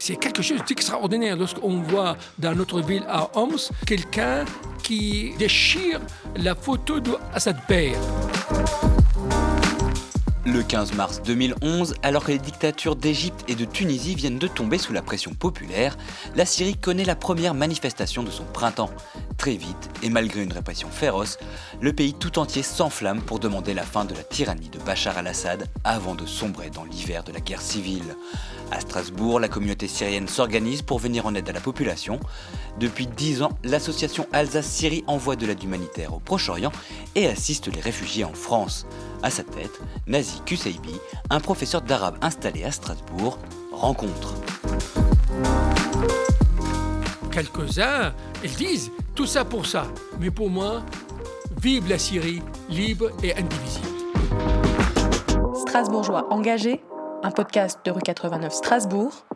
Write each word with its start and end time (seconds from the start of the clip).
C'est 0.00 0.16
quelque 0.16 0.42
chose 0.42 0.64
d'extraordinaire 0.66 1.36
lorsqu'on 1.36 1.82
voit 1.82 2.16
dans 2.38 2.54
notre 2.54 2.80
ville 2.80 3.04
à 3.08 3.28
Homs 3.36 3.58
quelqu'un 3.86 4.44
qui 4.82 5.34
déchire 5.38 6.00
la 6.36 6.54
photo 6.54 7.00
de 7.00 7.12
Assad. 7.34 7.56
Le 10.46 10.62
15 10.62 10.94
mars 10.94 11.20
2011, 11.22 11.96
alors 12.02 12.24
que 12.24 12.32
les 12.32 12.38
dictatures 12.38 12.96
d'Égypte 12.96 13.44
et 13.48 13.54
de 13.54 13.64
Tunisie 13.66 14.14
viennent 14.14 14.38
de 14.38 14.48
tomber 14.48 14.78
sous 14.78 14.92
la 14.92 15.02
pression 15.02 15.34
populaire, 15.34 15.98
la 16.36 16.46
Syrie 16.46 16.76
connaît 16.76 17.04
la 17.04 17.16
première 17.16 17.52
manifestation 17.52 18.22
de 18.22 18.30
son 18.30 18.44
printemps. 18.44 18.90
Très 19.38 19.56
vite, 19.56 19.88
et 20.02 20.10
malgré 20.10 20.42
une 20.42 20.52
répression 20.52 20.88
féroce, 20.90 21.38
le 21.80 21.92
pays 21.92 22.12
tout 22.12 22.40
entier 22.40 22.64
s'enflamme 22.64 23.22
pour 23.22 23.38
demander 23.38 23.72
la 23.72 23.84
fin 23.84 24.04
de 24.04 24.12
la 24.12 24.24
tyrannie 24.24 24.68
de 24.68 24.80
Bachar 24.80 25.16
al-Assad 25.16 25.68
avant 25.84 26.16
de 26.16 26.26
sombrer 26.26 26.70
dans 26.70 26.82
l'hiver 26.82 27.22
de 27.22 27.30
la 27.30 27.38
guerre 27.38 27.62
civile. 27.62 28.16
À 28.72 28.80
Strasbourg, 28.80 29.38
la 29.38 29.48
communauté 29.48 29.86
syrienne 29.86 30.26
s'organise 30.26 30.82
pour 30.82 30.98
venir 30.98 31.24
en 31.24 31.36
aide 31.36 31.48
à 31.48 31.52
la 31.52 31.60
population. 31.60 32.18
Depuis 32.80 33.06
dix 33.06 33.40
ans, 33.42 33.52
l'association 33.62 34.26
Alsace-Syrie 34.32 35.04
envoie 35.06 35.36
de 35.36 35.46
l'aide 35.46 35.62
humanitaire 35.62 36.12
au 36.14 36.18
Proche-Orient 36.18 36.72
et 37.14 37.28
assiste 37.28 37.72
les 37.72 37.80
réfugiés 37.80 38.24
en 38.24 38.34
France. 38.34 38.86
À 39.22 39.30
sa 39.30 39.44
tête, 39.44 39.80
Nazi 40.08 40.42
Kuseibi, 40.46 40.98
un 41.30 41.38
professeur 41.38 41.82
d'arabe 41.82 42.18
installé 42.22 42.64
à 42.64 42.72
Strasbourg, 42.72 43.38
rencontre. 43.72 44.34
Quelques-uns, 47.30 48.12
ils 48.42 48.54
disent 48.56 48.90
tout 49.18 49.26
ça 49.26 49.44
pour 49.44 49.66
ça. 49.66 49.88
Mais 50.20 50.30
pour 50.30 50.48
moi, 50.48 50.80
vive 51.60 51.88
la 51.88 51.98
Syrie, 51.98 52.40
libre 52.68 53.10
et 53.20 53.34
indivisible. 53.34 53.88
Strasbourgeois 55.56 56.32
engagé, 56.32 56.84
un 57.24 57.32
podcast 57.32 57.80
de 57.84 57.90
rue 57.90 58.00
89 58.00 58.52
Strasbourg, 58.52 59.26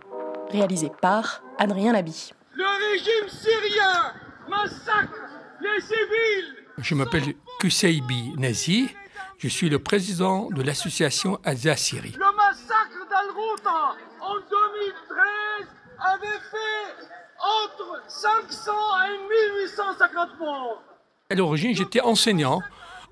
réalisé 0.50 0.92
par 1.00 1.42
Adrien 1.58 1.92
Labi. 1.92 2.32
Le 2.54 2.92
régime 2.92 3.28
syrien 3.28 4.12
massacre 4.48 5.18
les 5.60 5.80
civils. 5.80 6.54
Je 6.78 6.94
m'appelle 6.94 7.34
Kuseibi 7.58 8.34
Nazi. 8.38 8.88
Je 9.38 9.48
suis 9.48 9.68
le 9.68 9.80
président 9.80 10.48
de 10.50 10.62
l'association 10.62 11.40
Alsace-Syrie. 11.42 12.14
Le 12.16 12.36
massacre 12.36 13.04
d'Al-Routa 13.10 13.96
en 14.20 14.34
2013 14.34 15.74
avait 15.98 16.40
fait 16.52 17.11
entre 17.64 18.02
500 18.08 18.72
et 19.06 19.62
1850 19.64 20.38
morts. 20.40 20.82
À 21.30 21.34
l'origine, 21.34 21.74
j'étais 21.74 22.00
enseignant, 22.00 22.60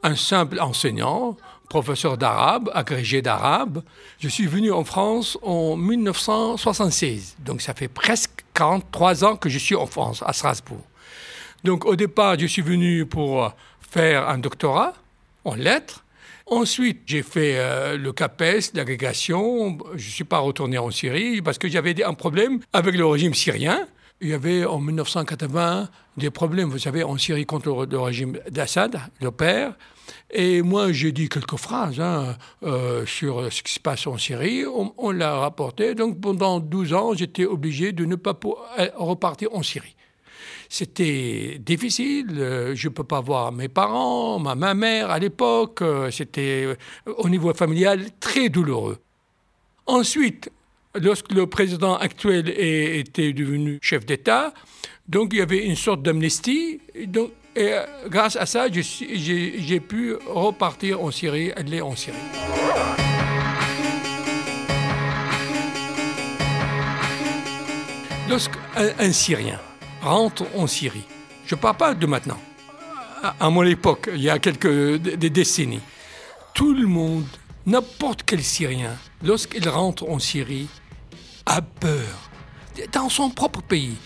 un 0.03 0.17
simple 0.17 0.61
enseignant, 0.61 1.37
professeur 1.69 2.19
d'arabe, 2.19 2.71
agrégé 2.75 3.23
d'arabe. 3.23 3.83
Je 4.19 4.29
suis 4.29 4.47
venu 4.47 4.73
en 4.73 4.85
France 4.85 5.39
en 5.43 5.77
1976, 5.77 7.37
donc 7.39 7.63
ça 7.63 7.75
fait 7.75 7.89
presque 7.89 8.45
43 8.55 9.25
ans 9.25 9.37
que 9.37 9.49
je 9.49 9.59
suis 9.59 9.77
en 9.77 9.87
France, 9.87 10.23
à 10.27 10.33
Strasbourg. 10.33 10.83
Donc 11.65 11.85
au 11.85 11.97
départ, 11.97 12.39
je 12.39 12.47
suis 12.47 12.63
venu 12.63 13.07
pour 13.07 13.53
faire 13.81 14.29
un 14.29 14.39
doctorat 14.39 14.95
en 15.45 15.55
lettres. 15.55 16.05
Ensuite, 16.47 17.03
j'ai 17.07 17.23
fait 17.23 17.55
euh, 17.59 17.97
le 17.97 18.13
CAPES, 18.13 18.75
l'agrégation. 18.75 19.79
Je 19.95 20.07
ne 20.07 20.11
suis 20.11 20.25
pas 20.25 20.39
retourné 20.39 20.79
en 20.79 20.91
Syrie 20.91 21.43
parce 21.43 21.59
que 21.59 21.69
j'avais 21.69 22.03
un 22.03 22.15
problème 22.15 22.61
avec 22.73 22.97
le 22.97 23.07
régime 23.07 23.35
syrien. 23.35 23.87
Il 24.23 24.29
y 24.29 24.35
avait 24.35 24.67
en 24.67 24.81
1980 24.81 25.89
des 26.19 26.31
problèmes, 26.31 26.69
vous 26.69 26.79
savez, 26.79 27.03
en 27.03 27.17
Syrie 27.17 27.47
contre 27.47 27.87
le, 27.91 27.99
régime 27.99 28.39
d'Assad, 28.51 29.01
le 29.23 29.31
père. 29.31 29.75
Et 30.31 30.61
moi, 30.61 30.93
j'ai 30.93 31.11
dit 31.11 31.31
quelques 31.31 31.57
phrases 31.57 31.99
hein, 32.01 32.37
euh, 32.63 33.07
sur 33.07 33.51
ce 33.51 33.63
qui 33.63 33.73
se 33.73 33.81
passe 33.81 34.07
en 34.07 34.19
Syrie. 34.19 34.65
On, 34.67 35.11
l'a 35.11 35.37
rapporté. 35.37 35.95
Donc, 35.95 36.21
pendant 36.21 36.61
12 36.61 36.93
ans, 36.93 37.15
j'étais 37.15 37.47
obligé 37.47 37.93
de 37.93 38.05
ne 38.05 38.17
pas 38.17 38.39
repartir 38.97 39.55
en 39.55 39.63
Syrie. 39.63 39.97
C'était 40.69 41.59
difficile. 41.59 42.27
Euh, 42.39 42.75
je 42.75 42.89
ne 42.89 42.93
peux 42.93 43.05
pas 43.05 43.21
voir 43.23 43.53
mes 43.53 43.69
parents, 43.69 44.39
ma, 44.39 44.55
ma 44.55 44.75
mère 44.75 45.11
à 45.11 45.19
l'époque. 45.19 45.81
Euh, 45.81 46.11
c'était 46.11 46.77
au 47.07 47.29
niveau 47.31 47.55
familial 47.55 48.05
très 48.21 48.51
douloureux. 48.51 48.99
Ensuite, 49.87 50.51
lorsque 50.95 51.33
le 51.33 51.47
président 51.47 51.97
actuel 51.97 52.49
était 52.49 53.33
devenu 53.33 53.79
chef 53.83 54.05
d'État, 54.07 54.53
donc 55.09 55.31
il 55.33 55.39
y 55.39 55.43
avait 55.43 55.65
une 55.65 55.77
sorte 55.77 56.03
d'amnistie. 56.03 56.81
Donc, 57.07 57.33
et 57.57 57.73
euh, 57.73 57.85
grâce 58.09 58.37
à 58.37 58.47
ça, 58.47 58.67
j'ai 58.71 59.81
pu 59.81 60.15
repartir 60.27 61.03
en 61.03 61.11
Syrie, 61.11 61.51
aller 61.53 61.81
en 61.81 61.97
Syrie. 61.97 62.17
Lorsqu'un 68.29 68.61
un 69.01 69.13
Syrien 69.13 69.59
rentre 70.01 70.45
en 70.57 70.69
Syrie. 70.69 71.05
Je 71.45 71.57
ne 71.57 71.61
parle 71.61 71.77
pas 71.77 71.95
de 71.95 72.07
maintenant. 72.07 72.39
À, 73.41 73.51
mon 73.51 73.65
époque, 73.65 74.09
il 74.15 74.23
y 74.23 74.31
a 74.31 74.39
quelques 74.39 74.97
des 74.97 75.29
décennies, 75.29 75.83
tout 76.55 76.73
le 76.73 76.87
monde, 76.87 77.27
n'importe 77.67 78.23
quel 78.25 78.43
Syrien, 78.43 78.97
lorsqu'il 79.23 79.69
rentre 79.69 80.09
en 80.09 80.19
Syrie, 80.19 80.69
a 81.51 81.61
peur. 81.63 82.31
Dans 82.93 83.09
son 83.09 83.31
propre 83.31 83.61
pays. 83.61 83.97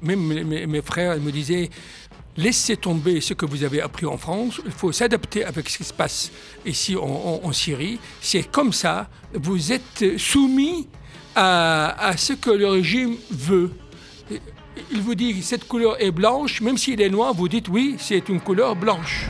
Même 0.00 0.20
mes, 0.44 0.82
frères 0.82 1.18
me 1.20 1.30
disaient, 1.30 1.68
laissez 2.36 2.76
tomber 2.76 3.20
ce 3.20 3.34
que 3.34 3.46
vous 3.46 3.62
avez 3.62 3.80
appris 3.80 4.06
en 4.06 4.16
France, 4.16 4.60
il 4.64 4.72
faut 4.72 4.90
s'adapter 4.90 5.44
avec 5.44 5.68
ce 5.68 5.78
qui 5.78 5.84
se 5.84 5.92
passe 5.92 6.32
ici 6.64 6.96
en, 6.96 7.52
Syrie. 7.52 8.00
C'est 8.20 8.50
comme 8.50 8.72
ça, 8.72 9.08
vous 9.34 9.72
êtes 9.72 10.18
soumis 10.18 10.88
à 11.36 12.14
ce 12.16 12.32
que 12.32 12.50
le 12.50 12.66
régime 12.66 13.16
veut 13.30 13.70
il 14.90 15.00
vous 15.00 15.14
dit 15.14 15.42
cette 15.42 15.66
couleur 15.66 16.00
est 16.00 16.10
blanche, 16.10 16.60
même 16.60 16.78
s'il 16.78 17.00
est 17.00 17.10
noir, 17.10 17.34
vous 17.34 17.48
dites 17.48 17.68
oui, 17.68 17.96
c'est 17.98 18.28
une 18.28 18.40
couleur 18.40 18.76
blanche. 18.76 19.28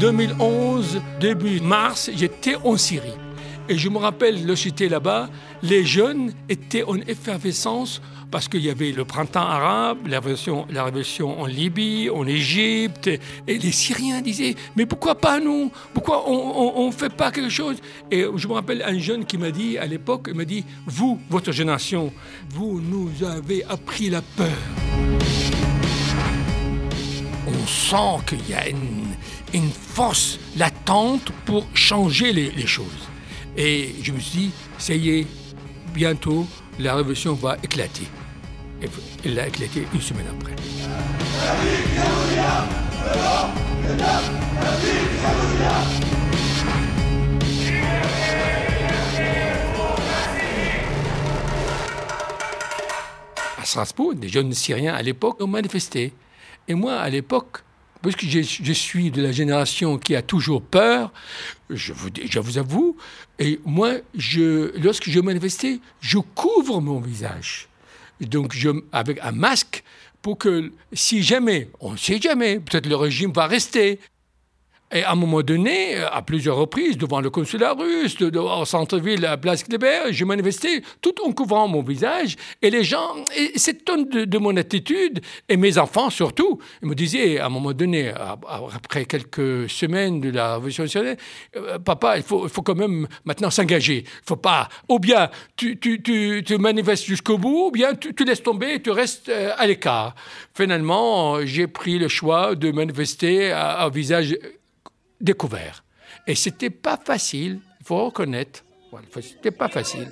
2011, 0.00 0.98
début 1.20 1.60
mars, 1.60 2.10
j'étais 2.14 2.56
en 2.64 2.78
Syrie. 2.78 3.12
Et 3.68 3.76
je 3.76 3.90
me 3.90 3.98
rappelle, 3.98 4.46
lorsque 4.46 4.64
j'étais 4.64 4.88
là-bas, 4.88 5.28
les 5.62 5.84
jeunes 5.84 6.32
étaient 6.48 6.82
en 6.84 6.96
effervescence 6.96 8.00
parce 8.30 8.48
qu'il 8.48 8.64
y 8.64 8.70
avait 8.70 8.92
le 8.92 9.04
printemps 9.04 9.46
arabe, 9.46 9.98
la 10.06 10.20
révolution, 10.20 10.66
la 10.70 10.84
révolution 10.84 11.38
en 11.38 11.44
Libye, 11.44 12.08
en 12.08 12.26
Égypte, 12.26 13.08
et 13.46 13.58
les 13.58 13.72
Syriens 13.72 14.22
disaient, 14.22 14.54
mais 14.74 14.86
pourquoi 14.86 15.16
pas 15.16 15.38
nous? 15.38 15.70
Pourquoi 15.92 16.26
on 16.26 16.86
ne 16.86 16.92
fait 16.92 17.14
pas 17.14 17.30
quelque 17.30 17.50
chose 17.50 17.76
Et 18.10 18.24
je 18.34 18.48
me 18.48 18.54
rappelle 18.54 18.82
un 18.82 18.98
jeune 18.98 19.26
qui 19.26 19.36
m'a 19.36 19.50
dit 19.50 19.76
à 19.76 19.84
l'époque, 19.84 20.28
il 20.28 20.34
m'a 20.34 20.46
dit, 20.46 20.64
vous, 20.86 21.20
votre 21.28 21.52
génération, 21.52 22.10
vous 22.48 22.80
nous 22.80 23.10
avez 23.22 23.64
appris 23.64 24.08
la 24.08 24.22
peur. 24.22 24.48
On 27.46 27.66
sent 27.66 28.24
qu'il 28.26 28.48
y 28.48 28.54
a 28.54 28.68
une, 28.68 29.09
force 29.70 30.38
latente 30.56 31.32
pour 31.44 31.66
changer 31.74 32.32
les, 32.32 32.50
les 32.50 32.66
choses. 32.66 33.08
Et 33.56 33.94
je 34.02 34.12
me 34.12 34.20
suis 34.20 34.38
dit, 34.38 34.50
ça 34.78 34.94
y 34.94 35.10
est, 35.10 35.26
bientôt, 35.92 36.46
la 36.78 36.94
révolution 36.94 37.34
va 37.34 37.56
éclater. 37.62 38.06
Et 38.82 38.86
elle 39.24 39.38
a 39.38 39.48
éclaté 39.48 39.86
une 39.92 40.00
semaine 40.00 40.26
après. 40.30 40.54
À 53.58 53.64
Strasbourg, 53.64 54.14
des 54.14 54.28
jeunes 54.28 54.52
Syriens 54.52 54.94
à 54.94 55.02
l'époque 55.02 55.42
ont 55.42 55.46
manifesté. 55.46 56.14
Et 56.66 56.74
moi, 56.74 56.94
à 56.94 57.10
l'époque, 57.10 57.62
parce 58.02 58.16
que 58.16 58.26
je, 58.26 58.72
suis 58.72 59.10
de 59.10 59.22
la 59.22 59.32
génération 59.32 59.98
qui 59.98 60.16
a 60.16 60.22
toujours 60.22 60.62
peur, 60.62 61.12
je 61.68 61.92
vous, 61.92 62.08
je 62.28 62.38
vous 62.38 62.58
avoue, 62.58 62.96
et 63.38 63.60
moi, 63.64 63.94
je, 64.14 64.76
lorsque 64.80 65.10
je 65.10 65.20
manifestais, 65.20 65.80
je 66.00 66.18
couvre 66.18 66.80
mon 66.80 67.00
visage. 67.00 67.68
Donc, 68.20 68.54
je, 68.54 68.70
avec 68.92 69.18
un 69.22 69.32
masque, 69.32 69.82
pour 70.22 70.38
que 70.38 70.72
si 70.92 71.22
jamais, 71.22 71.68
on 71.80 71.92
ne 71.92 71.96
sait 71.96 72.20
jamais, 72.20 72.60
peut-être 72.60 72.86
le 72.86 72.96
régime 72.96 73.32
va 73.32 73.46
rester, 73.46 73.98
et 74.92 75.04
à 75.04 75.12
un 75.12 75.14
moment 75.14 75.42
donné, 75.42 75.96
à 75.96 76.20
plusieurs 76.22 76.56
reprises, 76.56 76.98
devant 76.98 77.20
le 77.20 77.30
consulat 77.30 77.74
russe, 77.74 78.16
au 78.20 78.64
centre-ville, 78.64 79.24
à 79.24 79.36
Place 79.36 79.62
Kléber, 79.62 80.10
j'ai 80.10 80.24
manifesté 80.24 80.82
tout 81.00 81.14
en 81.24 81.30
couvrant 81.32 81.68
mon 81.68 81.82
visage. 81.82 82.36
Et 82.60 82.70
les 82.70 82.82
gens, 82.82 83.14
s'étonnent 83.54 84.08
de, 84.08 84.24
de, 84.24 84.38
mon 84.38 84.56
attitude, 84.56 85.20
et 85.48 85.56
mes 85.56 85.78
enfants 85.78 86.10
surtout, 86.10 86.58
ils 86.82 86.88
me 86.88 86.94
disaient 86.94 87.38
à 87.38 87.46
un 87.46 87.48
moment 87.48 87.72
donné, 87.72 88.12
après 88.74 89.04
quelques 89.04 89.70
semaines 89.70 90.20
de 90.20 90.30
la 90.30 90.54
révolution 90.54 90.84
nationale, 90.84 91.16
euh, 91.56 91.78
papa, 91.78 92.16
il 92.16 92.22
faut, 92.22 92.48
faut 92.48 92.62
quand 92.62 92.74
même 92.74 93.06
maintenant 93.24 93.50
s'engager. 93.50 94.04
Il 94.06 94.26
faut 94.26 94.36
pas, 94.36 94.68
ou 94.88 94.98
bien 94.98 95.30
tu, 95.56 95.78
tu, 95.78 96.02
tu, 96.02 96.58
manifestes 96.58 97.04
jusqu'au 97.04 97.38
bout, 97.38 97.68
ou 97.68 97.70
bien 97.70 97.94
tu, 97.94 98.14
tu, 98.14 98.24
laisses 98.24 98.42
tomber 98.42 98.74
et 98.74 98.82
tu 98.82 98.90
restes 98.90 99.28
euh, 99.28 99.52
à 99.56 99.66
l'écart. 99.66 100.14
Finalement, 100.54 101.44
j'ai 101.44 101.66
pris 101.66 101.98
le 101.98 102.08
choix 102.08 102.54
de 102.54 102.70
manifester 102.72 103.52
à, 103.52 103.70
à 103.70 103.88
visage 103.88 104.36
découvert. 105.20 105.84
Et 106.26 106.34
c'était 106.34 106.70
pas 106.70 106.96
facile, 106.96 107.60
il 107.80 107.86
faut 107.86 108.04
reconnaître. 108.06 108.64
C'était 109.20 109.50
pas 109.50 109.68
facile. 109.68 110.10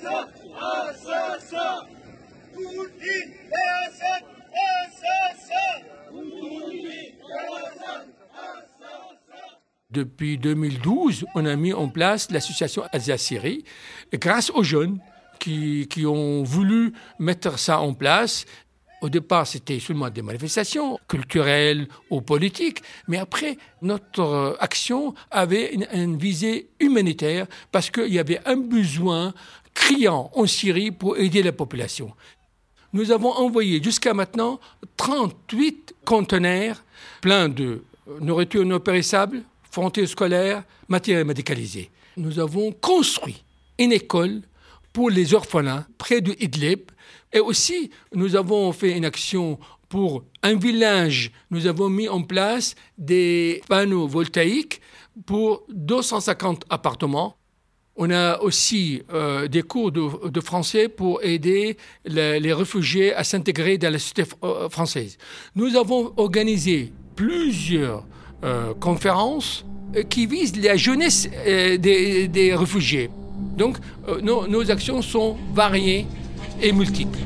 Depuis 9.91 10.37
2012, 10.37 11.25
on 11.33 11.45
a 11.45 11.55
mis 11.55 11.73
en 11.73 11.89
place 11.89 12.29
l'association 12.29 12.83
Alsace-Syrie 12.93 13.63
grâce 14.13 14.51
aux 14.51 14.63
jeunes 14.63 14.99
qui, 15.39 15.87
qui, 15.89 16.05
ont 16.05 16.43
voulu 16.43 16.93
mettre 17.17 17.57
ça 17.57 17.79
en 17.79 17.93
place. 17.93 18.45
Au 19.01 19.07
départ, 19.07 19.47
c'était 19.47 19.79
seulement 19.79 20.09
des 20.09 20.21
manifestations 20.21 20.99
culturelles 21.07 21.87
ou 22.09 22.21
politiques, 22.21 22.81
mais 23.07 23.17
après, 23.17 23.57
notre 23.81 24.57
action 24.59 25.13
avait 25.31 25.73
une, 25.73 26.17
visée 26.17 26.69
humanitaire 26.79 27.47
parce 27.71 27.89
qu'il 27.89 28.13
y 28.13 28.19
avait 28.19 28.41
un 28.45 28.57
besoin 28.57 29.33
criant 29.73 30.29
en 30.35 30.45
Syrie 30.45 30.91
pour 30.91 31.17
aider 31.17 31.41
la 31.43 31.53
population. 31.53 32.11
Nous 32.91 33.11
avons 33.11 33.31
envoyé 33.31 33.81
jusqu'à 33.81 34.13
maintenant 34.13 34.59
38 34.97 35.95
conteneurs 36.03 36.83
pleins 37.21 37.47
de 37.47 37.83
nourriture 38.19 38.65
non 38.65 38.79
périssable, 38.79 39.43
fournitures 39.71 40.09
scolaires, 40.09 40.63
matériel 40.89 41.23
médicalisé. 41.23 41.89
Nous 42.17 42.39
avons 42.39 42.73
construit 42.73 43.43
une 43.77 43.93
école 43.93 44.41
pour 44.99 45.09
les 45.09 45.33
orphelins 45.33 45.85
près 45.97 46.19
de 46.19 46.35
Idlib 46.41 46.81
et 47.31 47.39
aussi 47.39 47.89
nous 48.13 48.35
avons 48.35 48.73
fait 48.73 48.97
une 48.97 49.05
action 49.05 49.57
pour 49.87 50.25
un 50.43 50.55
village. 50.55 51.31
Nous 51.51 51.67
avons 51.67 51.87
mis 51.87 52.09
en 52.09 52.21
place 52.21 52.75
des 52.97 53.61
panneaux 53.69 54.09
voltaïques 54.09 54.81
pour 55.25 55.63
250 55.69 56.65
appartements. 56.69 57.37
On 57.95 58.11
a 58.11 58.41
aussi 58.41 59.01
euh, 59.13 59.47
des 59.47 59.61
cours 59.61 59.93
de, 59.93 60.41
français 60.41 60.89
pour 60.89 61.23
aider 61.23 61.77
les, 62.03 62.51
réfugiés 62.51 63.13
à 63.13 63.23
s'intégrer 63.23 63.77
dans 63.77 63.93
la 63.93 63.99
société 63.99 64.25
euh, 64.43 64.67
française. 64.67 65.17
Nous 65.55 65.77
avons 65.77 66.11
organisé 66.17 66.91
plusieurs 67.15 68.05
euh, 68.43 68.73
conférences 68.73 69.63
qui 70.09 70.25
visent 70.25 70.61
la 70.61 70.75
jeunesse 70.75 71.29
des, 71.45 72.53
réfugiés. 72.53 73.09
Donc, 73.57 73.77
euh, 74.07 74.21
nos, 74.21 74.71
actions 74.71 75.01
sont 75.01 75.37
variées 75.53 76.07
et 76.61 76.71
multiples. 76.71 77.19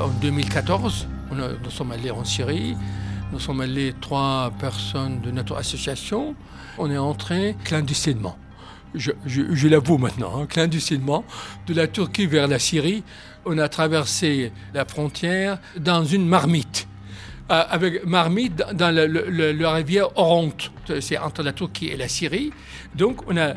En 0.00 0.08
2014, 0.20 1.08
on 1.30 1.38
a, 1.38 1.48
nous 1.62 1.70
sommes 1.70 1.92
allés 1.92 2.10
en 2.10 2.24
Syrie. 2.24 2.76
Nous 3.32 3.40
sommes 3.40 3.60
allés 3.60 3.94
trois 4.00 4.52
personnes 4.58 5.20
de 5.20 5.30
notre 5.30 5.56
association. 5.56 6.34
On 6.78 6.90
est 6.90 6.98
entré 6.98 7.56
clandestinement 7.64 8.36
je, 8.94 9.10
je, 9.26 9.42
je 9.52 9.68
l'avoue 9.68 9.98
maintenant, 9.98 10.40
hein, 10.40 10.46
clandestinement, 10.46 11.24
de 11.66 11.74
la 11.74 11.86
Turquie 11.86 12.26
vers 12.26 12.48
la 12.48 12.58
Syrie. 12.58 13.02
On 13.44 13.58
a 13.58 13.68
traversé 13.68 14.52
la 14.72 14.84
frontière 14.84 15.58
dans 15.76 16.04
une 16.04 16.26
marmite. 16.26 16.86
Euh, 17.50 17.62
avec 17.68 18.06
marmite 18.06 18.56
dans 18.72 18.90
la 18.90 19.72
rivière 19.72 20.08
Oronte, 20.16 20.72
c'est 21.00 21.18
entre 21.18 21.42
la 21.42 21.52
Turquie 21.52 21.88
et 21.88 21.96
la 21.96 22.08
Syrie. 22.08 22.50
Donc 22.94 23.20
on 23.28 23.36
a 23.36 23.52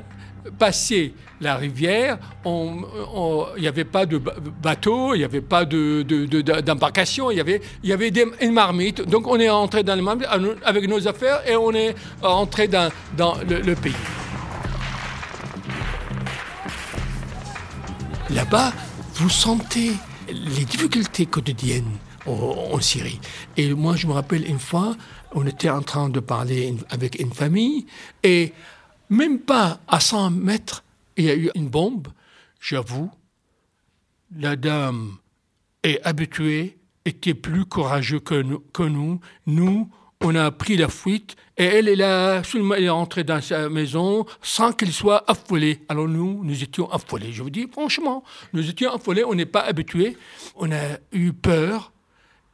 passé 0.60 1.14
la 1.40 1.56
rivière, 1.56 2.18
il 2.46 3.62
n'y 3.62 3.68
avait 3.68 3.86
pas 3.86 4.06
de 4.06 4.18
bateau, 4.62 5.14
il 5.14 5.20
n'y 5.20 5.24
avait 5.24 5.40
pas 5.40 5.64
d'embarcation, 5.64 7.30
de, 7.30 7.36
de, 7.36 7.60
il 7.82 7.90
y 7.90 7.94
avait, 7.94 8.12
une 8.42 8.52
marmite. 8.52 9.08
Donc 9.08 9.26
on 9.26 9.40
est 9.40 9.50
entré 9.50 9.84
dans 9.84 9.96
le 9.96 10.02
marmite 10.02 10.28
avec 10.66 10.86
nos 10.90 11.08
affaires 11.08 11.48
et 11.48 11.56
on 11.56 11.72
est 11.72 11.96
entré 12.22 12.68
dans, 12.68 12.92
dans 13.16 13.38
le 13.48 13.74
pays. 13.76 13.94
Là-bas, 18.32 18.74
vous 19.14 19.30
sentez 19.30 19.94
les 20.28 20.66
difficultés 20.66 21.26
quotidiennes 21.26 21.98
en 22.28 22.80
Syrie. 22.82 23.20
Et 23.56 23.74
moi, 23.74 23.96
je 23.96 24.08
me 24.08 24.14
rappelle 24.14 24.48
une 24.48 24.60
fois, 24.60 24.96
on 25.34 25.46
était 25.46 25.70
en 25.70 25.82
train 25.82 26.10
de 26.10 26.20
parler 26.20 26.76
avec 26.90 27.20
une 27.20 27.34
famille 27.34 27.86
et 28.24 28.54
même 29.10 29.40
pas 29.40 29.80
à 29.88 30.00
100 30.00 30.32
mètres, 30.32 30.84
il 31.16 31.26
y 31.26 31.30
a 31.30 31.36
eu 31.36 31.50
une 31.56 31.70
bombe. 31.70 32.10
J'avoue, 32.60 33.10
la 34.36 34.56
dame 34.56 35.18
est 35.84 36.02
habituée, 36.04 36.78
était 37.06 37.34
plus 37.34 37.66
courageux 37.66 38.20
que 38.20 38.42
nous. 38.42 38.60
Que 38.74 38.84
nous. 38.84 39.20
nous 39.46 39.90
on 40.22 40.36
a 40.36 40.50
pris 40.52 40.78
la 40.78 40.90
fuite 40.90 41.36
et 41.58 41.64
elle 41.64 41.88
est 41.88 41.96
là, 41.96 42.42
elle 42.54 42.84
est 42.84 42.90
rentrée 42.90 43.24
dans 43.24 43.42
sa 43.42 43.70
maison 43.70 44.26
sans 44.42 44.72
qu'elle 44.72 44.92
soit 44.92 45.24
affolée. 45.30 45.82
Alors 45.90 46.08
nous, 46.08 46.44
nous 46.44 46.64
étions 46.64 46.92
affolés. 46.92 47.32
Je 47.32 47.44
vous 47.44 47.50
dis 47.50 47.68
franchement, 47.72 48.24
nous 48.54 48.68
étions 48.68 48.94
affolés, 48.94 49.24
on 49.24 49.36
n'est 49.36 49.46
pas 49.46 49.62
habitués. 49.62 50.18
On 50.56 50.72
a 50.72 50.98
eu 51.12 51.34
peur 51.34 51.92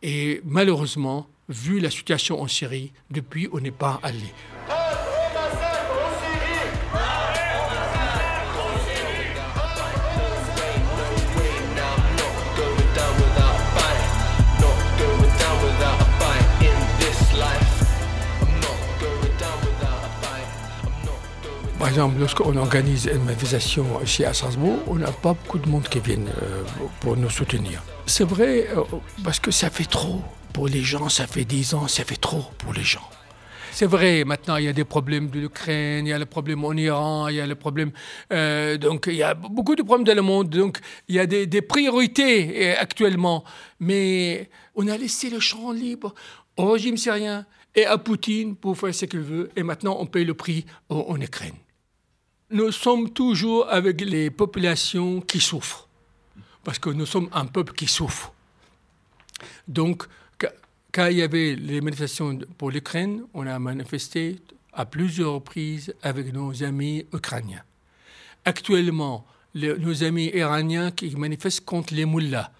et 0.03 0.41
malheureusement, 0.43 1.27
vu 1.47 1.79
la 1.79 1.89
situation 1.89 2.41
en 2.41 2.47
Syrie, 2.47 2.91
depuis, 3.09 3.47
on 3.53 3.59
n'est 3.59 3.71
pas 3.71 3.99
allé. 4.03 4.33
Exemple, 21.93 22.19
lorsqu'on 22.19 22.55
organise 22.57 23.05
une 23.05 23.23
manifestation 23.23 23.85
ici 24.03 24.25
à 24.25 24.33
Strasbourg, 24.33 24.79
on 24.87 24.95
n'a 24.95 25.11
pas 25.11 25.33
beaucoup 25.33 25.59
de 25.59 25.69
monde 25.69 25.87
qui 25.87 25.99
viennent 25.99 26.27
euh, 26.41 26.63
pour 27.01 27.15
nous 27.15 27.29
soutenir. 27.29 27.83
C'est 28.07 28.23
vrai, 28.23 28.67
euh, 28.75 28.81
parce 29.23 29.39
que 29.39 29.51
ça 29.51 29.69
fait 29.69 29.85
trop. 29.85 30.19
Pour 30.53 30.67
les 30.67 30.81
gens, 30.81 31.07
ça 31.07 31.27
fait 31.27 31.45
10 31.45 31.75
ans, 31.75 31.87
ça 31.87 32.03
fait 32.03 32.15
trop 32.15 32.45
pour 32.57 32.73
les 32.73 32.81
gens. 32.81 33.07
C'est 33.71 33.85
vrai, 33.85 34.23
maintenant 34.23 34.55
il 34.55 34.65
y 34.65 34.67
a 34.67 34.73
des 34.73 34.85
problèmes 34.85 35.29
de 35.29 35.39
l'Ukraine, 35.39 36.07
il 36.07 36.09
y 36.09 36.13
a 36.13 36.17
le 36.17 36.25
problème 36.25 36.63
en 36.65 36.73
Iran, 36.73 37.27
il 37.27 37.35
y 37.35 37.41
a 37.41 37.45
le 37.45 37.55
problème. 37.55 37.91
Euh, 38.31 38.77
donc 38.77 39.05
il 39.07 39.15
y 39.15 39.23
a 39.23 39.35
beaucoup 39.35 39.75
de 39.75 39.83
problèmes 39.83 40.07
dans 40.07 40.15
le 40.15 40.23
monde, 40.23 40.49
donc 40.49 40.79
il 41.07 41.15
y 41.15 41.19
a 41.19 41.27
des, 41.27 41.61
priorités 41.61 42.75
actuellement. 42.75 43.43
Mais 43.79 44.49
on 44.73 44.87
a 44.87 44.97
laissé 44.97 45.29
le 45.29 45.39
champ 45.39 45.71
libre 45.71 46.15
au 46.57 46.71
régime 46.71 46.97
syrien 46.97 47.45
et 47.75 47.85
à 47.85 47.99
Poutine 47.99 48.55
pour 48.55 48.79
faire 48.79 48.95
ce 48.95 49.05
qu'il 49.05 49.21
veut, 49.21 49.51
et 49.55 49.61
maintenant 49.61 49.97
on 49.99 50.07
paye 50.07 50.25
le 50.25 50.33
prix 50.33 50.65
en 50.89 51.21
Ukraine 51.21 51.62
nous 52.53 52.71
sommes 52.71 53.09
toujours 53.09 53.67
avec 53.69 53.99
les 54.01 54.29
populations 54.29 55.21
qui 55.21 55.39
souffrent, 55.39 55.89
parce 56.63 56.77
que 56.77 56.91
nous 56.91 57.07
sommes 57.07 57.27
un 57.33 57.45
peuple 57.45 57.73
qui 57.73 57.87
souffre. 57.87 58.31
Donc, 59.67 60.03
quand 60.91 61.07
il 61.07 61.17
y 61.17 61.23
avait 61.23 61.55
les 61.55 61.81
manifestations 61.81 62.37
pour 62.59 62.69
l'Ukraine, 62.69 63.23
on 63.33 63.47
a 63.47 63.57
manifesté 63.57 64.39
à 64.71 64.85
plusieurs 64.85 65.33
reprises 65.33 65.95
avec 66.03 66.31
nos 66.31 66.63
amis 66.63 67.07
ukrainiens. 67.11 67.63
Actuellement, 68.45 69.25
nos 69.55 70.03
amis 70.03 70.29
iraniens 70.33 70.91
qui 70.91 71.15
manifestent 71.15 71.65
contre 71.65 71.95
les 71.95 72.05
mullahs, 72.05 72.51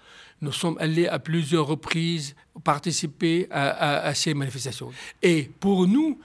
nous 0.42 0.52
sommes 0.52 0.78
allés 0.80 1.08
à 1.08 1.20
plusieurs 1.20 1.68
reprises 1.68 2.36
participer 2.64 3.48
à, 3.52 4.00
à 4.00 4.14
ces 4.16 4.34
manifestations. 4.34 4.92
Et 5.22 5.52
pour 5.60 5.88
nous, 5.88 6.20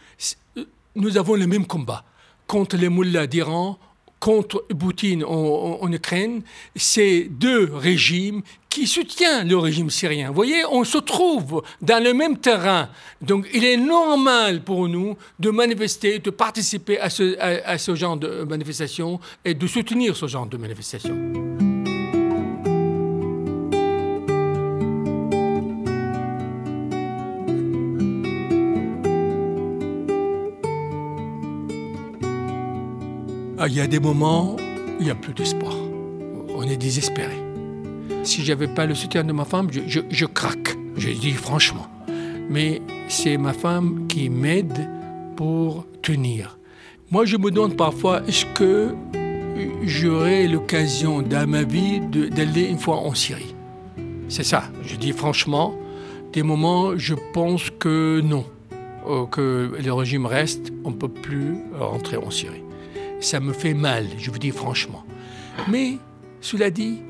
nous 0.95 1.17
avons 1.19 1.35
le 1.35 1.47
même 1.47 1.67
combat 1.67 2.05
contre 2.49 2.77
les 2.77 2.89
mullahs 2.89 3.29
d'Iran, 3.29 3.79
contre 4.19 4.65
Poutine 4.77 5.23
en, 5.25 5.93
Ukraine, 5.93 6.43
c'est 6.75 7.29
deux 7.31 7.71
régimes 7.73 8.43
qui 8.69 8.89
soutiennent 8.89 9.49
le 9.49 9.59
régime 9.59 9.91
syrien. 9.91 10.29
Vous 10.29 10.35
voyez, 10.35 10.65
on 10.71 10.83
se 10.83 10.99
trouve 10.99 11.63
dans 11.81 12.03
le 12.03 12.13
même 12.13 12.39
terrain. 12.39 12.89
Donc 13.23 13.47
il 13.55 13.65
est 13.65 13.77
normal 13.77 14.63
pour 14.63 14.89
nous 14.89 15.17
de 15.39 15.51
manifester, 15.51 16.19
de 16.19 16.31
participer 16.31 16.99
à 16.99 17.11
ce, 17.11 17.39
à 17.39 17.79
ce 17.79 17.95
genre 17.95 18.17
de 18.17 18.45
manifestation 18.49 19.21
et 19.45 19.55
de 19.55 19.67
soutenir 19.67 20.17
ce 20.17 20.27
genre 20.27 20.47
de 20.47 20.57
manifestation. 20.57 21.68
Il 33.67 33.75
y 33.75 33.81
a 33.81 33.87
des 33.89 33.99
moments 33.99 34.55
où 34.55 34.59
il 35.01 35.05
n'y 35.05 35.11
a 35.11 35.15
plus 35.17 35.35
d'espoir. 35.35 35.75
On 36.55 36.63
est 36.63 36.77
désespéré. 36.77 37.37
Si 38.23 38.45
je 38.45 38.53
n'avais 38.53 38.69
pas 38.69 38.87
le 38.87 38.95
soutien 38.95 39.25
de 39.25 39.33
ma 39.33 39.45
femme, 39.45 39.69
je, 39.71 39.81
je, 39.87 40.01
je 40.11 40.27
craque. 40.27 40.77
Je 40.97 41.11
dis 41.11 41.33
franchement. 41.33 41.87
Mais 42.49 42.81
c'est 43.09 43.37
ma 43.37 43.53
femme 43.53 44.07
qui 44.07 44.31
m'aide 44.31 44.89
pour 45.37 45.87
tenir. 46.03 46.59
Moi, 47.11 47.25
je 47.25 47.37
me 47.37 47.51
demande 47.51 47.77
parfois, 47.77 48.23
est-ce 48.27 48.47
que 48.55 48.95
j'aurai 49.83 50.47
l'occasion 50.47 51.23
dans 51.23 51.49
ma 51.49 51.65
vie 51.65 52.01
d'aller 52.01 52.65
une 52.69 52.79
fois 52.79 52.97
en 52.97 53.15
Syrie? 53.15 53.55
C'est 54.29 54.45
ça. 54.45 54.65
Je 54.83 54.97
dis 54.97 55.13
franchement, 55.13 55.75
des 56.33 56.43
moments, 56.43 56.97
je 56.97 57.15
pense 57.33 57.71
que 57.79 58.21
non. 58.21 58.45
Euh, 59.09 59.27
que 59.27 59.73
le 59.83 59.93
régime 59.93 60.27
reste, 60.27 60.73
on 60.85 60.91
ne 60.91 60.97
peut 60.97 61.09
plus 61.09 61.57
rentrer 61.79 62.17
en 62.17 62.31
Syrie. 62.31 62.63
Ça 63.21 63.41
me 63.41 63.53
fait 63.53 63.75
mal, 63.75 64.07
je 64.19 64.31
vous 64.31 64.39
dis 64.39 64.51
franchement. 64.51 65.05
Mais, 65.69 65.99
cela 66.41 66.71
dit, 66.71 67.01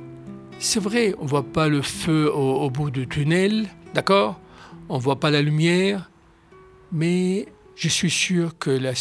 c'est 0.59 0.81
vrai, 0.81 1.15
on 1.19 1.25
ne 1.25 1.29
voit 1.29 1.45
pas 1.45 1.69
le 1.69 1.83
feu 1.83 2.33
au, 2.33 2.71
bout 2.71 2.91
du 2.91 3.07
tunnel, 3.07 3.69
d'accord? 3.95 4.41
On 4.89 4.97
ne 4.97 5.03
voit 5.03 5.21
pas 5.21 5.31
la 5.31 5.43
lumière, 5.43 6.11
mais 6.93 7.47
je 7.77 7.89
suis 7.89 8.11
sûr 8.11 8.59
que 8.59 8.71
la, 8.71 8.93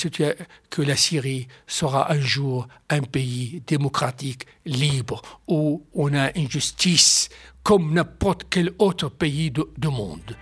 que 0.69 0.81
la 0.81 0.95
Syrie 0.95 1.47
sera 1.65 2.11
un 2.11 2.19
jour 2.19 2.67
un 2.89 3.01
pays 3.01 3.63
démocratique, 3.65 4.45
libre, 4.65 5.21
où 5.47 5.83
on 5.93 6.13
a 6.13 6.37
une 6.37 6.51
justice 6.51 7.29
comme 7.63 7.93
n'importe 7.93 8.45
quel 8.49 8.71
autre 8.79 9.09
pays 9.09 9.49
du 9.51 9.87
monde. 9.87 10.35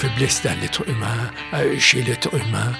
Faiblesse 0.00 0.42
dans 0.42 0.58
l'être 0.58 0.88
humain, 0.88 1.30
euh, 1.52 1.78
chez 1.78 2.00
l'être 2.02 2.32
humain, 2.34 2.72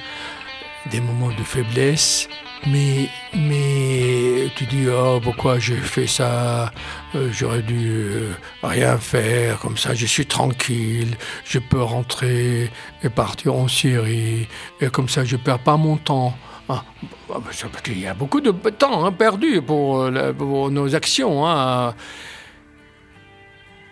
des 0.90 1.02
moments 1.02 1.28
de 1.28 1.42
faiblesse, 1.42 2.30
mais, 2.66 3.10
mais 3.34 4.48
tu 4.56 4.64
dis, 4.64 4.86
oh, 4.88 5.20
pourquoi 5.22 5.58
j'ai 5.58 5.76
fait 5.76 6.06
ça? 6.06 6.72
Euh, 7.14 7.28
J'aurais 7.30 7.60
dû 7.60 7.90
euh, 7.90 8.32
rien 8.62 8.96
faire, 8.96 9.58
comme 9.58 9.76
ça 9.76 9.92
je 9.92 10.06
suis 10.06 10.24
tranquille, 10.24 11.14
je 11.44 11.58
peux 11.58 11.82
rentrer 11.82 12.70
et 13.02 13.10
partir 13.10 13.54
en 13.54 13.68
Syrie, 13.68 14.48
et 14.80 14.88
comme 14.88 15.10
ça 15.10 15.22
je 15.22 15.36
perds 15.36 15.58
pas 15.58 15.76
mon 15.76 15.98
temps. 15.98 16.34
Ah, 16.70 16.84
bah, 17.28 17.42
il 17.88 18.00
y 18.00 18.06
a 18.06 18.14
beaucoup 18.14 18.40
de 18.40 18.50
temps 18.70 19.04
hein, 19.04 19.12
perdu 19.12 19.60
pour, 19.60 20.10
pour, 20.38 20.70
nos 20.70 20.94
actions. 20.94 21.46
Hein. 21.46 21.94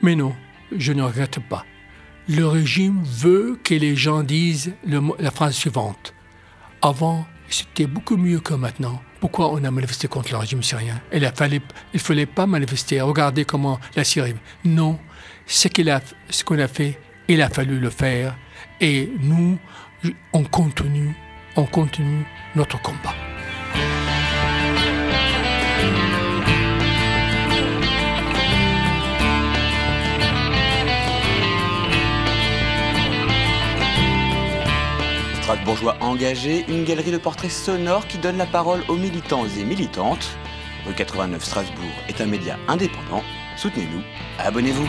Mais 0.00 0.14
non, 0.14 0.34
je 0.74 0.94
ne 0.94 1.02
regrette 1.02 1.40
pas 1.46 1.66
le 2.28 2.46
régime 2.46 3.02
veut 3.04 3.58
que 3.64 3.74
les 3.74 3.96
gens 3.96 4.22
disent 4.22 4.74
la 4.84 5.30
phrase 5.30 5.54
suivante. 5.54 6.12
Avant, 6.82 7.26
c'était 7.48 7.86
beaucoup 7.86 8.16
mieux 8.16 8.40
que 8.40 8.52
maintenant. 8.54 9.00
Pourquoi 9.20 9.50
on 9.52 9.64
a 9.64 9.70
manifesté 9.70 10.06
contre 10.08 10.30
le 10.30 10.36
régime 10.36 10.62
syrien? 10.62 11.00
Il 11.12 11.22
ne 11.22 11.30
fallait, 11.30 11.62
il 11.94 12.00
fallait 12.00 12.26
pas 12.26 12.46
manifester. 12.46 13.00
Regardez 13.00 13.44
comment 13.44 13.80
la 13.96 14.04
Syrie. 14.04 14.34
Non, 14.64 14.98
ce 15.46 15.68
qu'on 16.44 16.58
a, 16.58 16.68
fait, 16.68 16.98
il 17.26 17.40
a 17.40 17.48
fallu 17.48 17.80
le 17.80 17.90
faire. 17.90 18.36
Et 18.80 19.10
nous, 19.20 19.58
on 20.32 20.44
continue, 20.44 21.16
on 21.56 21.64
continue 21.64 22.24
notre 22.54 22.80
combat. 22.82 23.14
Bourgeois 35.56 35.96
engagé, 36.00 36.64
une 36.68 36.84
galerie 36.84 37.10
de 37.10 37.18
portraits 37.18 37.50
sonores 37.50 38.06
qui 38.06 38.18
donne 38.18 38.36
la 38.36 38.46
parole 38.46 38.82
aux 38.88 38.96
militants 38.96 39.46
et 39.58 39.64
militantes. 39.64 40.36
Rue 40.86 40.94
89 40.94 41.42
Strasbourg 41.42 41.84
est 42.08 42.20
un 42.20 42.26
média 42.26 42.58
indépendant. 42.68 43.22
Soutenez-nous, 43.56 44.02
abonnez-vous. 44.38 44.86